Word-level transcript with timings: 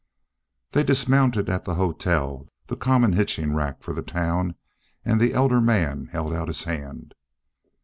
They 0.71 0.81
dismounted 0.83 1.47
at 1.47 1.65
the 1.65 1.75
hotel, 1.75 2.43
the 2.65 2.75
common 2.75 3.13
hitching 3.13 3.53
rack 3.53 3.83
for 3.83 3.93
the 3.93 4.01
town, 4.01 4.55
and 5.05 5.19
the 5.21 5.35
elder 5.35 5.61
man 5.61 6.07
held 6.07 6.33
out 6.33 6.47
his 6.47 6.63
hand. 6.63 7.13